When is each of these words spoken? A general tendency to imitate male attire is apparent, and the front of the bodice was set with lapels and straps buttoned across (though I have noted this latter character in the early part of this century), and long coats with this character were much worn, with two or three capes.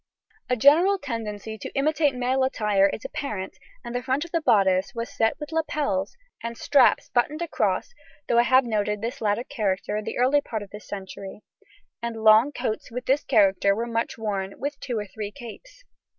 A 0.49 0.55
general 0.55 0.97
tendency 0.97 1.59
to 1.59 1.69
imitate 1.75 2.15
male 2.15 2.43
attire 2.43 2.89
is 2.89 3.05
apparent, 3.05 3.55
and 3.85 3.93
the 3.93 4.01
front 4.01 4.25
of 4.25 4.31
the 4.31 4.41
bodice 4.41 4.95
was 4.95 5.15
set 5.15 5.39
with 5.39 5.51
lapels 5.51 6.17
and 6.41 6.57
straps 6.57 7.09
buttoned 7.09 7.43
across 7.43 7.93
(though 8.27 8.39
I 8.39 8.49
have 8.49 8.65
noted 8.65 9.01
this 9.01 9.21
latter 9.21 9.43
character 9.43 9.95
in 9.97 10.03
the 10.05 10.17
early 10.17 10.41
part 10.41 10.63
of 10.63 10.71
this 10.71 10.87
century), 10.87 11.43
and 12.01 12.23
long 12.23 12.51
coats 12.51 12.89
with 12.89 13.05
this 13.05 13.23
character 13.23 13.75
were 13.75 13.85
much 13.85 14.17
worn, 14.17 14.55
with 14.59 14.79
two 14.79 14.97
or 14.97 15.05
three 15.05 15.29
capes. 15.29 15.83